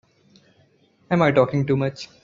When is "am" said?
1.11-1.21